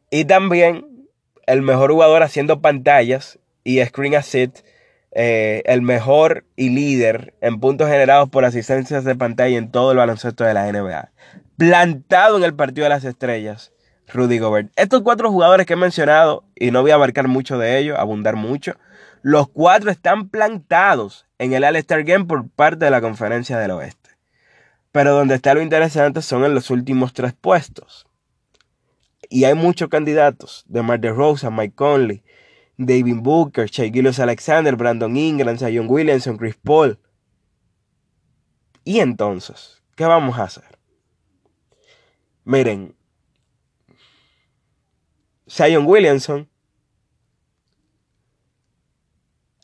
Y 0.09 0.25
también 0.25 1.07
el 1.45 1.61
mejor 1.61 1.91
jugador 1.91 2.23
haciendo 2.23 2.61
pantallas 2.61 3.39
y 3.63 3.83
screen 3.83 4.15
assist, 4.15 4.59
eh, 5.11 5.63
el 5.65 5.81
mejor 5.81 6.45
y 6.55 6.69
líder 6.69 7.33
en 7.41 7.59
puntos 7.59 7.89
generados 7.89 8.29
por 8.29 8.45
asistencias 8.45 9.03
de 9.03 9.15
pantalla 9.15 9.57
en 9.57 9.71
todo 9.71 9.91
el 9.91 9.97
baloncesto 9.97 10.43
de 10.43 10.53
la 10.53 10.71
NBA. 10.71 11.11
Plantado 11.57 12.37
en 12.37 12.43
el 12.43 12.53
partido 12.53 12.83
de 12.83 12.89
las 12.89 13.03
estrellas, 13.03 13.73
Rudy 14.07 14.39
Gobert. 14.39 14.71
Estos 14.75 15.01
cuatro 15.01 15.31
jugadores 15.31 15.65
que 15.65 15.73
he 15.73 15.77
mencionado, 15.77 16.43
y 16.55 16.71
no 16.71 16.81
voy 16.81 16.91
a 16.91 16.95
abarcar 16.95 17.27
mucho 17.27 17.57
de 17.57 17.77
ellos, 17.77 17.97
abundar 17.99 18.35
mucho, 18.35 18.75
los 19.21 19.49
cuatro 19.49 19.91
están 19.91 20.29
plantados 20.29 21.25
en 21.39 21.53
el 21.53 21.63
All-Star 21.63 22.03
Game 22.03 22.25
por 22.25 22.49
parte 22.49 22.85
de 22.85 22.91
la 22.91 23.01
Conferencia 23.01 23.57
del 23.57 23.71
Oeste. 23.71 24.11
Pero 24.91 25.13
donde 25.13 25.35
está 25.35 25.53
lo 25.53 25.61
interesante 25.61 26.21
son 26.21 26.45
en 26.45 26.55
los 26.55 26.69
últimos 26.69 27.13
tres 27.13 27.33
puestos. 27.33 28.06
Y 29.29 29.43
hay 29.43 29.55
muchos 29.55 29.89
candidatos. 29.89 30.63
De 30.67 30.81
Mar 30.81 30.99
de 30.99 31.11
Rosa, 31.11 31.49
Mike 31.49 31.75
Conley, 31.75 32.23
David 32.77 33.17
Booker, 33.17 33.69
Shea 33.69 33.91
Gillis 33.91 34.19
Alexander, 34.19 34.75
Brandon 34.75 35.15
Ingram, 35.15 35.57
Zion 35.57 35.87
Williamson, 35.89 36.37
Chris 36.37 36.55
Paul. 36.55 36.99
Y 38.83 38.99
entonces, 38.99 39.83
¿qué 39.95 40.05
vamos 40.05 40.37
a 40.37 40.43
hacer? 40.43 40.77
Miren, 42.45 42.95
Zion 45.49 45.85
Williamson 45.85 46.47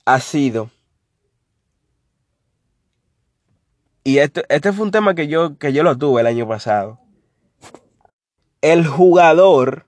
ha 0.06 0.20
sido. 0.20 0.70
Y 4.04 4.18
este, 4.18 4.44
este 4.50 4.74
fue 4.74 4.86
un 4.86 4.92
tema 4.92 5.16
que 5.16 5.30
yo, 5.30 5.58
que 5.58 5.72
yo 5.72 5.84
lo 5.84 5.98
tuve 5.98 6.20
el 6.20 6.28
año 6.28 6.46
pasado 6.46 7.03
el 8.64 8.88
jugador 8.88 9.88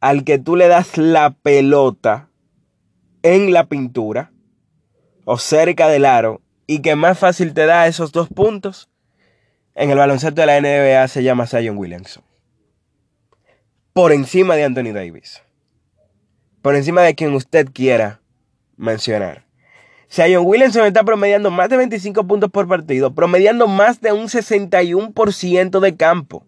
al 0.00 0.24
que 0.24 0.38
tú 0.38 0.56
le 0.56 0.66
das 0.66 0.96
la 0.96 1.30
pelota 1.30 2.30
en 3.22 3.52
la 3.52 3.66
pintura 3.66 4.32
o 5.26 5.36
cerca 5.36 5.88
del 5.88 6.06
aro 6.06 6.40
y 6.66 6.80
que 6.80 6.96
más 6.96 7.18
fácil 7.18 7.52
te 7.52 7.66
da 7.66 7.86
esos 7.86 8.10
dos 8.10 8.28
puntos 8.30 8.88
en 9.74 9.90
el 9.90 9.98
baloncesto 9.98 10.40
de 10.40 10.46
la 10.46 10.58
NBA 10.58 11.06
se 11.08 11.22
llama 11.22 11.46
Zion 11.46 11.76
Williamson. 11.76 12.24
Por 13.92 14.12
encima 14.12 14.56
de 14.56 14.64
Anthony 14.64 14.94
Davis. 14.94 15.42
Por 16.62 16.76
encima 16.76 17.02
de 17.02 17.14
quien 17.14 17.34
usted 17.34 17.68
quiera 17.74 18.22
mencionar. 18.78 19.44
Zion 20.10 20.46
Williamson 20.46 20.86
está 20.86 21.04
promediando 21.04 21.50
más 21.50 21.68
de 21.68 21.76
25 21.76 22.26
puntos 22.26 22.50
por 22.50 22.66
partido, 22.66 23.14
promediando 23.14 23.68
más 23.68 24.00
de 24.00 24.12
un 24.12 24.28
61% 24.28 25.78
de 25.78 25.96
campo. 25.96 26.46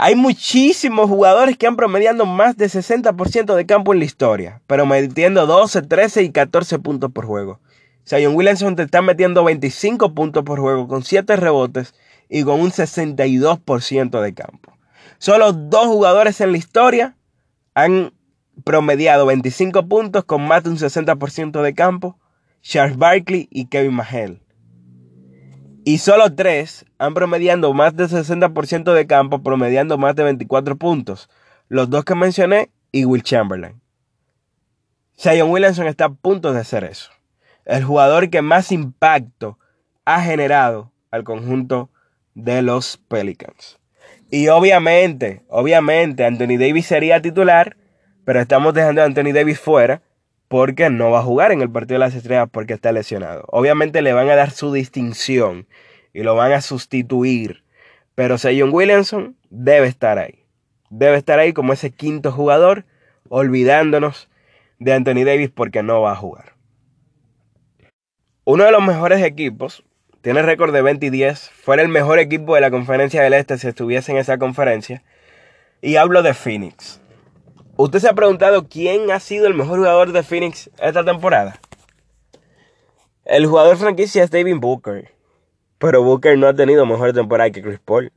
Hay 0.00 0.14
muchísimos 0.14 1.08
jugadores 1.08 1.58
que 1.58 1.66
han 1.66 1.74
promediando 1.74 2.24
más 2.24 2.56
de 2.56 2.66
60% 2.66 3.56
de 3.56 3.66
campo 3.66 3.92
en 3.92 3.98
la 3.98 4.04
historia, 4.04 4.62
pero 4.68 4.86
metiendo 4.86 5.44
12, 5.44 5.82
13 5.82 6.22
y 6.22 6.30
14 6.30 6.78
puntos 6.78 7.10
por 7.10 7.26
juego. 7.26 7.58
Zion 8.06 8.36
Williamson 8.36 8.76
te 8.76 8.84
está 8.84 9.02
metiendo 9.02 9.42
25 9.42 10.14
puntos 10.14 10.44
por 10.44 10.60
juego 10.60 10.86
con 10.86 11.02
7 11.02 11.34
rebotes 11.34 11.96
y 12.28 12.44
con 12.44 12.60
un 12.60 12.70
62% 12.70 14.20
de 14.20 14.34
campo. 14.34 14.72
Solo 15.18 15.52
dos 15.52 15.86
jugadores 15.86 16.40
en 16.40 16.52
la 16.52 16.58
historia 16.58 17.16
han 17.74 18.12
promediado 18.62 19.26
25 19.26 19.88
puntos 19.88 20.22
con 20.22 20.46
más 20.46 20.62
de 20.62 20.70
un 20.70 20.76
60% 20.78 21.60
de 21.60 21.74
campo, 21.74 22.16
Charles 22.62 22.98
Barkley 22.98 23.48
y 23.50 23.66
Kevin 23.66 23.94
Mahel. 23.94 24.42
Y 25.88 25.96
solo 25.96 26.34
tres 26.34 26.84
han 26.98 27.14
promediando 27.14 27.72
más 27.72 27.96
de 27.96 28.04
60% 28.04 28.92
de 28.92 29.06
campo, 29.06 29.42
promediando 29.42 29.96
más 29.96 30.14
de 30.16 30.22
24 30.22 30.76
puntos. 30.76 31.30
Los 31.70 31.88
dos 31.88 32.04
que 32.04 32.14
mencioné 32.14 32.68
y 32.92 33.06
Will 33.06 33.22
Chamberlain. 33.22 33.80
Zion 35.18 35.48
Williamson 35.50 35.86
está 35.86 36.04
a 36.04 36.12
punto 36.12 36.52
de 36.52 36.60
hacer 36.60 36.84
eso. 36.84 37.10
El 37.64 37.84
jugador 37.84 38.28
que 38.28 38.42
más 38.42 38.70
impacto 38.70 39.58
ha 40.04 40.20
generado 40.20 40.92
al 41.10 41.24
conjunto 41.24 41.88
de 42.34 42.60
los 42.60 42.98
Pelicans. 43.08 43.78
Y 44.30 44.48
obviamente, 44.48 45.42
obviamente, 45.48 46.26
Anthony 46.26 46.58
Davis 46.58 46.84
sería 46.84 47.22
titular, 47.22 47.78
pero 48.26 48.42
estamos 48.42 48.74
dejando 48.74 49.00
a 49.00 49.06
Anthony 49.06 49.32
Davis 49.32 49.58
fuera 49.58 50.02
porque 50.48 50.90
no 50.90 51.10
va 51.10 51.20
a 51.20 51.22
jugar 51.22 51.52
en 51.52 51.60
el 51.60 51.70
partido 51.70 51.96
de 51.96 52.06
las 52.06 52.14
estrellas 52.14 52.48
porque 52.50 52.74
está 52.74 52.90
lesionado. 52.92 53.44
Obviamente 53.48 54.02
le 54.02 54.12
van 54.12 54.30
a 54.30 54.36
dar 54.36 54.50
su 54.50 54.72
distinción 54.72 55.66
y 56.12 56.22
lo 56.22 56.34
van 56.34 56.52
a 56.52 56.62
sustituir. 56.62 57.62
Pero 58.14 58.38
Zion 58.38 58.72
Williamson 58.72 59.36
debe 59.50 59.86
estar 59.86 60.18
ahí. 60.18 60.44
Debe 60.90 61.16
estar 61.16 61.38
ahí 61.38 61.52
como 61.52 61.74
ese 61.74 61.90
quinto 61.90 62.32
jugador, 62.32 62.86
olvidándonos 63.28 64.28
de 64.78 64.94
Anthony 64.94 65.24
Davis 65.24 65.50
porque 65.50 65.82
no 65.82 66.00
va 66.00 66.12
a 66.12 66.16
jugar. 66.16 66.54
Uno 68.44 68.64
de 68.64 68.72
los 68.72 68.82
mejores 68.82 69.22
equipos, 69.22 69.84
tiene 70.22 70.40
récord 70.40 70.72
de 70.72 70.80
20 70.80 71.06
y 71.06 71.10
10, 71.10 71.50
fue 71.50 71.80
el 71.80 71.88
mejor 71.88 72.18
equipo 72.18 72.54
de 72.54 72.62
la 72.62 72.70
conferencia 72.70 73.22
del 73.22 73.34
Este 73.34 73.58
si 73.58 73.68
estuviese 73.68 74.12
en 74.12 74.18
esa 74.18 74.38
conferencia. 74.38 75.02
Y 75.82 75.96
hablo 75.96 76.22
de 76.22 76.32
Phoenix. 76.32 77.00
¿Usted 77.80 78.00
se 78.00 78.08
ha 78.08 78.12
preguntado 78.12 78.66
quién 78.68 79.12
ha 79.12 79.20
sido 79.20 79.46
el 79.46 79.54
mejor 79.54 79.78
jugador 79.78 80.10
de 80.10 80.24
Phoenix 80.24 80.68
esta 80.80 81.04
temporada? 81.04 81.60
El 83.24 83.46
jugador 83.46 83.76
franquicia 83.76 84.24
es 84.24 84.32
David 84.32 84.56
Booker. 84.58 85.12
Pero 85.78 86.02
Booker 86.02 86.36
no 86.36 86.48
ha 86.48 86.54
tenido 86.54 86.86
mejor 86.86 87.12
temporada 87.12 87.50
que 87.50 87.62
Chris 87.62 87.78
Paul. 87.78 88.12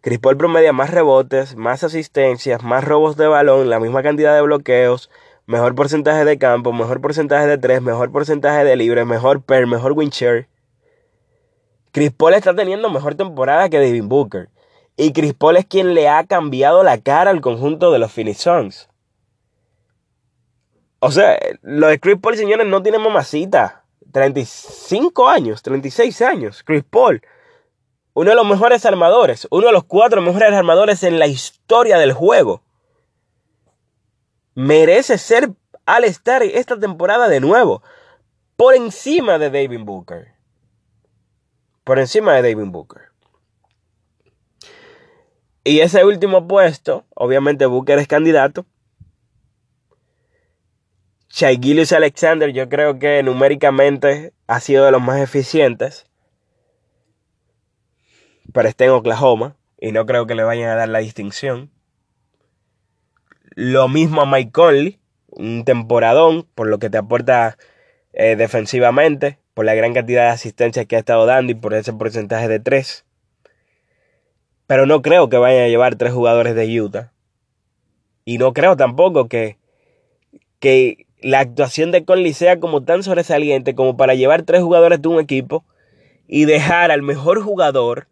Chris 0.00 0.18
Paul 0.18 0.38
promedia 0.38 0.72
más 0.72 0.90
rebotes, 0.90 1.54
más 1.54 1.84
asistencias, 1.84 2.62
más 2.62 2.82
robos 2.82 3.18
de 3.18 3.26
balón, 3.26 3.68
la 3.68 3.78
misma 3.78 4.02
cantidad 4.02 4.34
de 4.34 4.40
bloqueos, 4.40 5.10
mejor 5.44 5.74
porcentaje 5.74 6.24
de 6.24 6.38
campo, 6.38 6.72
mejor 6.72 7.02
porcentaje 7.02 7.46
de 7.46 7.58
tres, 7.58 7.82
mejor 7.82 8.10
porcentaje 8.10 8.64
de 8.64 8.74
libres, 8.74 9.04
mejor 9.04 9.42
per, 9.42 9.66
mejor 9.66 9.92
win 9.92 10.08
share. 10.08 10.48
Chris 11.92 12.10
Paul 12.10 12.32
está 12.32 12.56
teniendo 12.56 12.88
mejor 12.88 13.16
temporada 13.16 13.68
que 13.68 13.80
David 13.80 14.04
Booker. 14.04 14.48
Y 14.96 15.12
Chris 15.12 15.34
Paul 15.34 15.58
es 15.58 15.66
quien 15.66 15.94
le 15.94 16.08
ha 16.08 16.24
cambiado 16.24 16.82
la 16.82 16.98
cara 16.98 17.30
al 17.30 17.40
conjunto 17.40 17.92
de 17.92 17.98
los 17.98 18.12
Phoenix 18.12 18.38
Suns. 18.38 18.88
O 21.00 21.10
sea, 21.10 21.38
lo 21.62 21.88
de 21.88 22.00
Chris 22.00 22.16
Paul, 22.20 22.36
señores, 22.36 22.66
no 22.66 22.82
tiene 22.82 22.98
mamacita. 22.98 23.84
35 24.12 25.28
años, 25.28 25.62
36 25.62 26.22
años, 26.22 26.62
Chris 26.64 26.82
Paul. 26.88 27.20
Uno 28.14 28.30
de 28.30 28.36
los 28.36 28.46
mejores 28.46 28.86
armadores, 28.86 29.46
uno 29.50 29.66
de 29.66 29.72
los 29.72 29.84
cuatro 29.84 30.22
mejores 30.22 30.50
armadores 30.52 31.02
en 31.02 31.18
la 31.18 31.26
historia 31.26 31.98
del 31.98 32.14
juego. 32.14 32.62
Merece 34.54 35.18
ser 35.18 35.50
al 35.84 36.04
estar 36.04 36.42
esta 36.42 36.78
temporada 36.78 37.28
de 37.28 37.40
nuevo. 37.40 37.82
Por 38.56 38.74
encima 38.74 39.38
de 39.38 39.50
David 39.50 39.84
Booker. 39.84 40.28
Por 41.84 41.98
encima 41.98 42.32
de 42.32 42.54
David 42.54 42.70
Booker. 42.70 43.02
Y 45.66 45.80
ese 45.80 46.04
último 46.04 46.46
puesto, 46.46 47.06
obviamente 47.12 47.66
Booker 47.66 47.98
es 47.98 48.06
candidato, 48.06 48.66
Shai 51.28 51.58
Alexander 51.90 52.52
yo 52.52 52.68
creo 52.68 53.00
que 53.00 53.20
numéricamente 53.24 54.32
ha 54.46 54.60
sido 54.60 54.84
de 54.84 54.92
los 54.92 55.02
más 55.02 55.20
eficientes. 55.20 56.06
Pero 58.52 58.68
está 58.68 58.84
en 58.84 58.92
Oklahoma. 58.92 59.56
y 59.80 59.90
no 59.90 60.06
creo 60.06 60.28
que 60.28 60.36
le 60.36 60.44
vayan 60.44 60.70
a 60.70 60.76
dar 60.76 60.88
la 60.88 61.00
distinción. 61.00 61.72
Lo 63.56 63.88
mismo 63.88 64.20
a 64.22 64.26
Mike 64.26 64.52
Conley, 64.52 65.00
un 65.26 65.64
temporadón, 65.64 66.46
por 66.54 66.68
lo 66.68 66.78
que 66.78 66.90
te 66.90 66.98
aporta 66.98 67.58
eh, 68.12 68.36
defensivamente, 68.36 69.40
por 69.52 69.64
la 69.64 69.74
gran 69.74 69.94
cantidad 69.94 70.26
de 70.26 70.30
asistencias 70.30 70.86
que 70.86 70.94
ha 70.94 71.00
estado 71.00 71.26
dando 71.26 71.50
y 71.50 71.56
por 71.56 71.74
ese 71.74 71.92
porcentaje 71.92 72.46
de 72.46 72.60
tres. 72.60 73.05
Pero 74.66 74.86
no 74.86 75.02
creo 75.02 75.28
que 75.28 75.36
vayan 75.36 75.64
a 75.64 75.68
llevar 75.68 75.96
tres 75.96 76.12
jugadores 76.12 76.54
de 76.54 76.80
Utah. 76.80 77.12
Y 78.24 78.38
no 78.38 78.52
creo 78.52 78.76
tampoco 78.76 79.28
que, 79.28 79.58
que 80.58 81.06
la 81.20 81.40
actuación 81.40 81.92
de 81.92 82.04
Conley 82.04 82.32
sea 82.32 82.58
como 82.58 82.82
tan 82.82 83.02
sobresaliente 83.02 83.74
como 83.74 83.96
para 83.96 84.14
llevar 84.14 84.42
tres 84.42 84.62
jugadores 84.62 85.00
de 85.00 85.08
un 85.08 85.20
equipo 85.20 85.64
y 86.26 86.44
dejar 86.44 86.90
al 86.90 87.02
mejor 87.02 87.40
jugador 87.40 88.08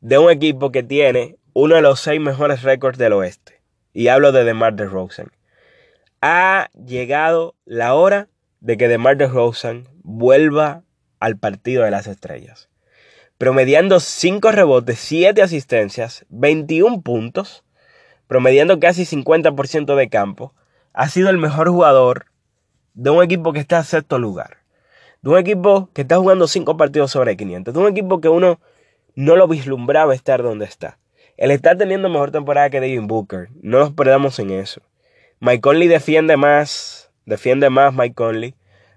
de 0.00 0.18
un 0.18 0.30
equipo 0.30 0.70
que 0.72 0.82
tiene 0.82 1.36
uno 1.52 1.74
de 1.74 1.82
los 1.82 2.00
seis 2.00 2.20
mejores 2.20 2.62
récords 2.62 2.98
del 2.98 3.12
oeste. 3.12 3.60
Y 3.92 4.08
hablo 4.08 4.32
de 4.32 4.44
DeMar 4.44 4.74
DeRozan. 4.74 5.32
Ha 6.20 6.68
llegado 6.72 7.54
la 7.64 7.94
hora 7.94 8.28
de 8.60 8.76
que 8.76 8.88
DeMar 8.88 9.16
DeRozan 9.16 9.88
vuelva 10.02 10.82
al 11.20 11.36
partido 11.36 11.84
de 11.84 11.90
las 11.90 12.06
estrellas. 12.06 12.67
Promediando 13.38 14.00
5 14.00 14.50
rebotes, 14.50 14.98
7 14.98 15.42
asistencias, 15.42 16.26
21 16.28 17.02
puntos, 17.02 17.64
promediando 18.26 18.80
casi 18.80 19.04
50% 19.04 19.94
de 19.94 20.08
campo, 20.08 20.52
ha 20.92 21.08
sido 21.08 21.30
el 21.30 21.38
mejor 21.38 21.68
jugador 21.68 22.26
de 22.94 23.10
un 23.10 23.22
equipo 23.22 23.52
que 23.52 23.60
está 23.60 23.78
en 23.78 23.84
sexto 23.84 24.18
lugar. 24.18 24.58
De 25.22 25.30
un 25.30 25.38
equipo 25.38 25.88
que 25.92 26.02
está 26.02 26.16
jugando 26.16 26.48
5 26.48 26.76
partidos 26.76 27.12
sobre 27.12 27.36
500. 27.36 27.72
De 27.72 27.78
un 27.78 27.86
equipo 27.86 28.20
que 28.20 28.28
uno 28.28 28.58
no 29.14 29.36
lo 29.36 29.46
vislumbraba 29.46 30.16
estar 30.16 30.42
donde 30.42 30.64
está. 30.64 30.98
Él 31.36 31.52
está 31.52 31.76
teniendo 31.76 32.08
mejor 32.08 32.32
temporada 32.32 32.70
que 32.70 32.80
Devin 32.80 33.06
Booker. 33.06 33.50
No 33.62 33.78
nos 33.78 33.92
perdamos 33.92 34.40
en 34.40 34.50
eso. 34.50 34.80
Mike 35.38 35.60
Conley 35.60 35.86
defiende 35.86 36.36
más. 36.36 37.12
Defiende 37.24 37.70
más 37.70 37.94
Mike 37.94 38.16
Conley. 38.16 38.56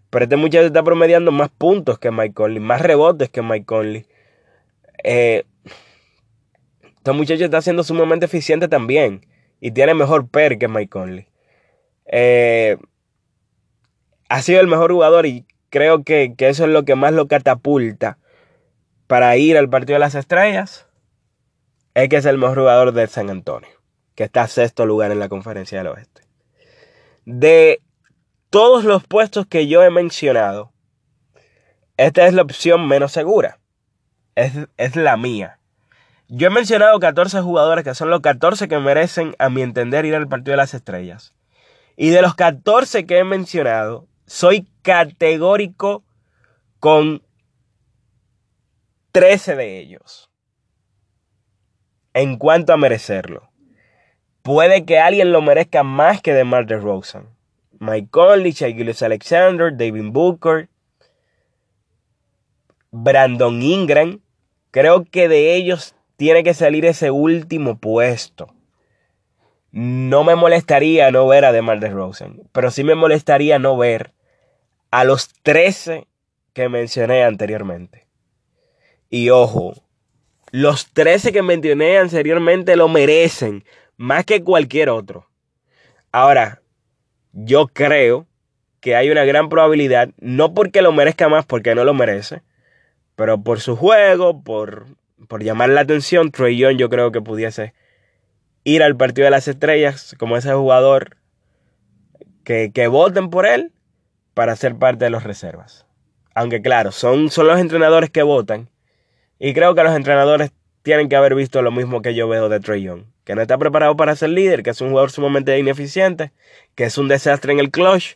Pero 0.10 0.24
este 0.24 0.36
muchacho 0.36 0.66
está 0.66 0.82
promediando 0.82 1.32
más 1.32 1.50
puntos 1.50 2.00
que 2.00 2.10
Mike 2.10 2.34
Conley. 2.34 2.60
Más 2.60 2.82
rebotes 2.82 3.30
que 3.30 3.44
Mike 3.44 3.66
Conley. 3.66 4.08
Eh, 5.04 5.46
este 6.84 7.12
muchacho 7.14 7.46
está 7.46 7.62
siendo 7.62 7.84
sumamente 7.84 8.26
eficiente 8.26 8.68
también. 8.68 9.26
Y 9.60 9.72
tiene 9.72 9.94
mejor 9.94 10.28
per 10.28 10.58
que 10.58 10.68
Mike 10.68 10.90
Conley. 10.90 11.28
Eh, 12.06 12.78
ha 14.30 14.42
sido 14.42 14.62
el 14.62 14.68
mejor 14.68 14.92
jugador 14.92 15.26
y 15.26 15.46
creo 15.70 16.04
que, 16.04 16.34
que 16.38 16.50
eso 16.50 16.66
es 16.66 16.70
lo 16.70 16.84
que 16.84 16.96
más 16.96 17.14
lo 17.14 17.28
catapulta 17.28 18.18
para 19.08 19.36
ir 19.38 19.58
al 19.58 19.70
partido 19.70 19.96
de 19.96 20.00
las 20.00 20.16
estrellas 20.16 20.88
es 21.94 22.10
que 22.10 22.18
es 22.18 22.26
el 22.26 22.38
mejor 22.38 22.60
jugador 22.60 22.94
de 22.94 23.08
San 23.08 23.30
Antonio, 23.30 23.70
que 24.16 24.24
está 24.24 24.44
a 24.44 24.48
sexto 24.48 24.86
lugar 24.86 25.12
en 25.12 25.20
la 25.20 25.30
conferencia 25.30 25.78
del 25.78 25.88
oeste. 25.88 26.22
De 27.26 27.82
todos 28.50 28.84
los 28.84 29.06
puestos 29.06 29.46
que 29.48 29.68
yo 29.68 29.84
he 29.84 29.90
mencionado, 29.90 30.72
esta 31.98 32.28
es 32.28 32.34
la 32.34 32.42
opción 32.42 32.88
menos 32.88 33.12
segura. 33.12 33.61
Es, 34.36 34.54
es, 34.78 34.96
la 34.96 35.18
mía. 35.18 35.58
Yo 36.28 36.48
he 36.48 36.50
mencionado 36.50 37.00
14 37.00 37.42
jugadores 37.42 37.84
que 37.84 37.96
son 37.96 38.10
los 38.10 38.22
14 38.22 38.68
que 38.68 38.80
merecen, 38.80 39.36
a 39.40 39.50
mi 39.50 39.62
entender, 39.62 40.06
ir 40.06 40.16
al 40.16 40.28
partido 40.28 40.54
de 40.54 40.58
las 40.58 40.74
estrellas. 40.74 41.34
Y 41.98 42.10
de 42.10 42.22
los 42.22 42.36
14 42.36 43.06
que 43.06 43.20
he 43.20 43.24
mencionado, 43.24 44.08
soy 44.26 44.68
categórico 44.82 46.04
con 46.80 47.22
13 49.12 49.56
de 49.56 49.80
ellos. 49.80 50.30
En 52.14 52.38
cuanto 52.38 52.74
a 52.74 52.78
merecerlo. 52.78 53.50
Puede 54.42 54.86
que 54.86 55.00
alguien 55.00 55.32
lo 55.32 55.42
merezca 55.42 55.84
más 55.84 56.22
que 56.22 56.34
DeMar 56.34 56.66
DeRozan. 56.66 57.28
Mike 57.80 58.08
Conley, 58.10 58.52
Shai 58.52 58.76
Alexander, 59.02 59.76
David 59.76 60.12
Booker, 60.12 60.70
Brandon 62.92 63.62
Ingram. 63.62 64.22
Creo 64.72 65.06
que 65.06 65.28
de 65.28 65.56
ellos 65.56 65.96
tiene 66.18 66.44
que 66.44 66.54
salir 66.54 66.86
ese 66.86 67.12
último 67.12 67.80
puesto. 67.80 68.54
No 69.72 70.24
me 70.24 70.36
molestaría 70.36 71.12
no 71.12 71.28
ver 71.28 71.46
a 71.46 71.52
DeMar 71.52 71.80
DeRozan, 71.80 72.42
pero 72.52 72.72
sí 72.72 72.84
me 72.84 72.96
molestaría 72.96 73.58
no 73.58 73.78
ver 73.78 74.14
a 74.92 75.06
los 75.06 75.30
13 75.44 76.08
que 76.54 76.70
mencioné 76.70 77.24
anteriormente. 77.24 78.08
Y 79.10 79.30
ojo, 79.30 79.74
los 80.52 80.92
13 80.92 81.32
que 81.32 81.42
mencioné 81.42 81.98
anteriormente 81.98 82.76
lo 82.76 82.90
merecen 82.90 83.64
más 83.96 84.26
que 84.26 84.44
cualquier 84.44 84.90
otro. 84.90 85.30
Ahora, 86.12 86.62
yo 87.32 87.68
creo 87.68 88.28
que 88.82 88.96
hay 88.96 89.10
una 89.10 89.24
gran 89.24 89.48
probabilidad, 89.48 90.10
no 90.20 90.54
porque 90.54 90.82
lo 90.82 90.92
merezca 90.92 91.30
más, 91.30 91.46
porque 91.46 91.76
no 91.76 91.86
lo 91.86 91.94
merece, 91.94 92.42
pero 93.22 93.44
por 93.44 93.60
su 93.60 93.76
juego, 93.76 94.42
por, 94.42 94.88
por 95.28 95.44
llamar 95.44 95.70
la 95.70 95.82
atención, 95.82 96.32
Trey 96.32 96.58
Young 96.58 96.78
yo 96.78 96.90
creo 96.90 97.12
que 97.12 97.22
pudiese 97.22 97.76
ir 98.64 98.82
al 98.82 98.98
partido 98.98 99.26
de 99.26 99.30
las 99.30 99.48
estrellas 99.48 100.16
como 100.18 100.38
ese 100.38 100.52
jugador 100.54 101.18
que, 102.44 102.72
que 102.74 102.88
voten 102.88 103.30
por 103.30 103.46
él 103.46 103.74
para 104.34 104.56
ser 104.56 104.76
parte 104.76 105.06
de 105.06 105.12
los 105.12 105.24
reservas. 105.24 105.86
Aunque 106.34 106.64
claro, 106.64 106.92
son, 106.92 107.30
son 107.30 107.46
los 107.46 107.60
entrenadores 107.60 108.10
que 108.10 108.24
votan 108.24 108.72
y 109.38 109.54
creo 109.54 109.76
que 109.76 109.84
los 109.84 109.96
entrenadores 109.96 110.52
tienen 110.82 111.08
que 111.08 111.16
haber 111.16 111.36
visto 111.36 111.62
lo 111.62 111.70
mismo 111.70 112.02
que 112.02 112.16
yo 112.16 112.28
veo 112.28 112.50
de 112.50 112.60
Trey 112.60 112.82
Young. 112.82 113.04
Que 113.24 113.36
no 113.36 113.44
está 113.44 113.60
preparado 113.60 113.96
para 113.96 114.16
ser 114.16 114.32
líder, 114.32 114.64
que 114.64 114.72
es 114.72 114.82
un 114.82 114.90
jugador 114.90 115.12
sumamente 115.12 115.60
ineficiente, 115.60 116.32
que 116.74 116.86
es 116.86 116.98
un 116.98 117.08
desastre 117.08 117.54
en 117.54 117.60
el 117.60 117.70
clutch 117.70 118.16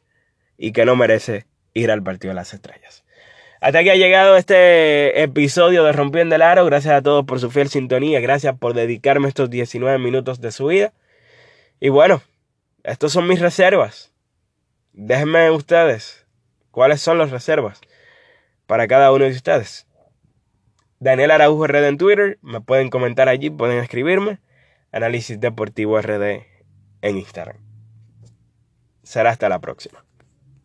y 0.58 0.72
que 0.72 0.84
no 0.84 0.96
merece 0.96 1.46
ir 1.76 1.92
al 1.92 2.02
partido 2.02 2.32
de 2.32 2.38
las 2.38 2.56
estrellas. 2.56 3.05
Hasta 3.62 3.80
aquí 3.80 3.90
ha 3.90 3.96
llegado 3.96 4.36
este 4.36 5.22
episodio 5.22 5.84
de 5.84 5.92
Rompiendo 5.92 6.36
el 6.36 6.42
Aro. 6.42 6.66
Gracias 6.66 6.94
a 6.94 7.02
todos 7.02 7.26
por 7.26 7.40
su 7.40 7.50
fiel 7.50 7.70
sintonía. 7.70 8.20
Gracias 8.20 8.58
por 8.58 8.74
dedicarme 8.74 9.28
estos 9.28 9.50
19 9.50 9.98
minutos 9.98 10.42
de 10.42 10.52
su 10.52 10.68
vida. 10.68 10.94
Y 11.80 11.90
bueno, 11.90 12.22
estos 12.84 13.14
son 13.14 13.28
mis 13.28 13.40
reservas. 13.40 14.12
Déjenme 14.94 15.52
ustedes 15.52 16.26
cuáles 16.72 17.02
son 17.02 17.18
las 17.18 17.32
reservas 17.32 17.82
para 18.68 18.88
cada 18.88 19.12
uno 19.12 19.26
de 19.26 19.32
ustedes. 19.32 19.88
Daniel 21.00 21.32
Araujo 21.32 21.68
RD 21.68 21.88
en 21.88 21.98
Twitter. 21.98 22.38
Me 22.42 22.62
pueden 22.62 22.90
comentar 22.90 23.30
allí, 23.30 23.50
pueden 23.50 23.80
escribirme. 23.80 24.40
Análisis 24.92 25.40
Deportivo 25.40 26.00
RD 26.00 26.46
en 27.02 27.18
Instagram. 27.18 27.58
Será 29.04 29.32
hasta 29.32 29.50
la 29.50 29.60
próxima. 29.60 30.05